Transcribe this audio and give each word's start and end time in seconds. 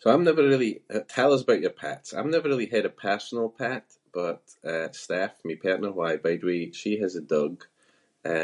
So, 0.00 0.06
I’m 0.12 0.22
never 0.30 0.44
really- 0.52 0.80
tell 1.16 1.30
us 1.34 1.42
aboot 1.42 1.60
your 1.66 1.70
pets. 1.84 2.08
I’m 2.16 2.30
never 2.34 2.48
really 2.50 2.66
had 2.74 2.86
a 2.86 2.90
personal 3.08 3.48
pet 3.62 3.86
but, 4.20 4.42
eh, 4.72 4.88
Steph, 5.02 5.44
my 5.48 5.54
partner 5.64 5.90
who 5.92 6.00
I 6.10 6.14
bide 6.24 6.42
with- 6.50 6.74
she 6.80 6.92
has 7.02 7.12
a 7.16 7.20
dog 7.36 7.54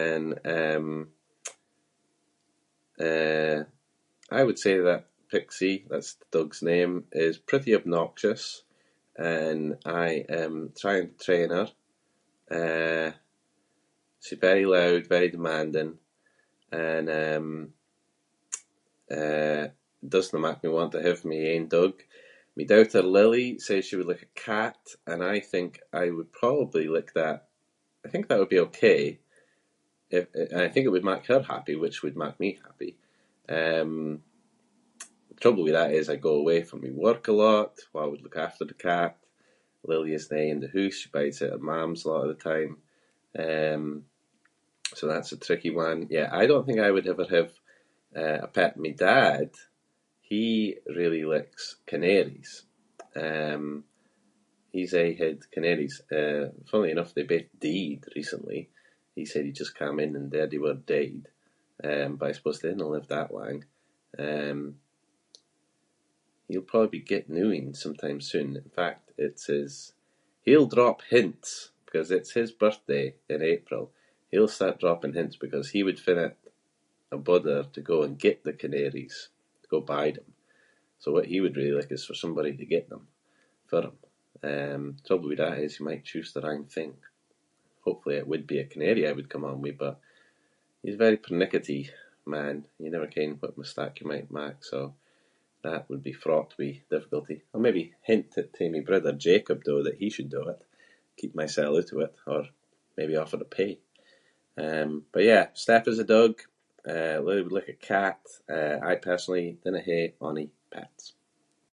and, 0.09 0.29
um, 0.59 0.89
eh, 3.09 3.59
I 4.31 4.41
would 4.47 4.59
say 4.67 4.77
that 4.89 5.05
Pixie- 5.33 5.87
that’s 5.91 6.13
the 6.21 6.27
dog’s 6.37 6.63
name- 6.73 7.05
is 7.29 7.39
pretty 7.51 7.73
obnoxious 7.75 8.45
and 9.43 9.65
I 10.07 10.11
am 10.43 10.55
trying 10.83 11.07
to 11.15 11.23
train 11.27 11.51
her. 11.59 11.69
Eh, 12.61 13.11
she’s 14.25 14.39
very 14.49 14.67
loud, 14.77 15.03
very 15.17 15.29
demanding 15.37 15.93
and, 16.89 17.07
um, 17.25 17.49
eh, 19.19 19.67
doesnae 20.15 20.39
mak 20.45 20.59
me 20.63 20.69
want 20.77 20.93
to 20.93 21.01
have 21.09 21.25
my 21.33 21.41
own 21.55 21.67
dog. 21.79 21.95
My 22.57 22.65
daughter 22.73 23.03
Lily 23.19 23.49
says 23.67 23.83
she 23.87 23.97
would 23.99 24.07
like 24.13 24.23
a 24.23 24.27
cat 24.49 24.83
and 25.11 25.21
I 25.25 25.39
think 25.53 25.71
I 25.93 26.07
would 26.17 26.31
probably 26.43 26.87
like 26.97 27.13
that. 27.23 27.41
I 28.05 28.09
think 28.11 28.23
that 28.29 28.39
would 28.41 28.51
be 28.57 28.61
ok- 28.67 29.13
it- 30.17 30.33
I 30.65 30.69
think 30.71 30.85
it 30.85 30.91
would 30.95 31.05
mak 31.11 31.23
her 31.31 31.41
happy 31.53 31.75
which 31.83 32.03
would 32.03 32.17
mak 32.23 32.35
me 32.43 32.51
happy. 32.65 32.93
Um, 33.59 33.93
the 35.31 35.35
trouble 35.43 35.65
with 35.65 35.73
that 35.79 35.95
is 35.99 36.07
I 36.11 36.17
go 36.29 36.35
away 36.39 36.61
for 36.67 36.77
my 36.85 36.91
work 37.07 37.25
a 37.29 37.33
lot. 37.47 37.73
Who 37.93 37.99
would 38.11 38.23
look 38.25 38.37
after 38.47 38.65
the 38.67 38.75
cat? 38.89 39.15
Lily 39.91 40.11
isnae 40.17 40.51
in 40.53 40.61
the 40.63 40.69
hoose, 40.75 40.99
she 41.01 41.09
bides 41.17 41.41
at 41.45 41.51
her 41.55 41.59
mam’s 41.71 42.03
a 42.05 42.11
lot 42.13 42.25
of 42.29 42.33
the 42.37 42.43
time, 42.53 42.73
um, 43.45 43.85
so 44.97 45.03
that’s 45.07 45.33
a 45.33 45.39
tricky 45.47 45.71
one. 45.87 46.01
Yeah, 46.17 46.29
I 46.31 46.43
don’t 46.47 46.67
think 46.67 46.79
I 46.81 46.91
would 46.95 47.07
ever 47.13 47.25
have, 47.37 47.53
eh, 48.21 48.39
a 48.43 48.47
pet. 48.57 48.73
My 48.85 48.91
dad, 49.09 49.51
he 50.31 50.45
really 50.99 51.23
likes 51.35 51.65
canaries. 51.91 52.53
Um, 53.27 53.65
he’s 54.75 54.95
aie 55.03 55.13
had 55.23 55.39
canaries. 55.55 55.97
Eh, 56.21 56.47
funnily 56.69 56.93
enough 56.93 57.13
they 57.13 57.25
both 57.35 57.49
died 57.69 58.03
recently. 58.19 58.63
He 59.19 59.25
said 59.31 59.45
he 59.45 59.53
just 59.63 59.75
cam 59.81 59.97
in 60.05 60.17
and 60.19 60.29
there 60.31 60.47
they 60.51 60.57
were 60.67 60.75
deid. 60.95 61.25
Um, 61.91 62.11
but 62.19 62.29
I 62.31 62.33
suppose 62.37 62.59
they 62.61 62.71
dinna 62.73 62.89
live 62.95 63.09
that 63.11 63.31
lang. 63.39 63.59
Um, 64.27 64.61
he’ll 66.49 66.63
probably 66.71 66.97
be 67.01 67.01
getting 67.13 67.35
new 67.37 67.51
ains 67.57 67.77
sometime 67.87 68.21
soon. 68.33 68.51
In 68.63 68.71
fact 68.81 69.05
it's 69.27 69.45
his- 69.55 69.91
he’ll 70.45 70.67
drop 70.77 71.03
hints 71.15 71.51
‘cause 71.91 72.11
it’s 72.17 72.33
his 72.41 72.51
birthday 72.65 73.07
in 73.35 73.41
April. 73.55 73.85
He’ll 74.31 74.49
start 74.59 74.81
dropping 74.83 75.13
hints 75.15 75.37
because 75.45 75.67
he 75.71 75.81
would 75.87 76.01
find 76.05 76.19
it 76.27 76.37
a 77.13 77.19
bother 77.31 77.59
to 77.75 77.81
go 77.93 77.97
and 78.05 78.19
get 78.27 78.39
the 78.43 78.53
canaries- 78.63 79.27
to 79.63 79.67
go 79.75 79.81
buy 79.97 80.09
them. 80.17 80.31
So, 81.03 81.09
what 81.15 81.27
he 81.33 81.39
would 81.43 81.57
really 81.59 81.77
like 81.81 81.93
is 81.97 82.05
for 82.09 82.15
somebody 82.25 82.53
to 82.57 82.65
get 82.75 82.87
them 82.89 83.05
for 83.71 83.81
him. 83.87 83.97
Um, 84.51 84.83
trouble 85.07 85.29
with 85.31 85.39
that 85.43 85.61
is 85.65 85.77
you 85.79 85.87
might 85.89 86.05
choose 86.11 86.31
the 86.33 86.41
wrong 86.45 86.67
thing. 86.77 86.95
Hopefully 87.87 88.17
it 88.19 88.27
would 88.31 88.47
be 88.49 88.59
a 88.61 88.67
canary 88.73 89.03
I 89.07 89.13
would 89.17 89.31
come 89.33 89.43
home 89.49 89.63
with 89.65 89.79
but 89.85 89.97
he’s 90.83 90.97
a 90.97 90.99
very 91.07 91.17
pernickety 91.27 91.83
man. 92.35 92.57
You 92.83 92.89
never 92.91 93.07
ken 93.17 93.37
what 93.41 93.57
mistake 93.63 93.95
you 94.01 94.07
might 94.13 94.33
mak, 94.39 94.57
so 94.71 94.79
that 95.65 95.89
would 95.89 96.03
be 96.09 96.13
fraught 96.23 96.53
with 96.61 96.87
difficulty. 96.95 97.39
I'll 97.55 97.61
maybe 97.69 97.85
hint 98.11 98.37
it 98.41 98.49
to 98.55 98.69
my 98.75 98.81
brother 98.89 99.13
Jacob, 99.27 99.59
though, 99.65 99.83
that 99.85 99.97
he 100.03 100.09
should 100.15 100.29
do 100.37 100.43
it- 100.53 100.63
keep 101.19 101.33
mysel 101.39 101.75
oot 101.79 101.91
of 101.93 102.01
it 102.07 102.15
or 102.33 102.43
maybe 102.99 103.17
offer 103.23 103.39
to 103.41 103.47
pay. 103.59 103.73
Um, 104.67 104.91
but 105.13 105.25
yeah, 105.31 105.45
Steph 105.63 105.87
has 105.91 105.99
a 105.99 106.05
dog. 106.19 106.35
Eh, 106.95 107.19
Lily 107.25 107.41
would 107.45 107.53
like 107.59 107.69
a 107.69 107.73
cat. 107.93 108.21
Eh, 108.57 108.77
I 108.91 108.95
personally 109.09 109.47
dinna 109.63 109.81
hae 109.87 110.03
ony 110.29 110.47
pets. 110.71 111.15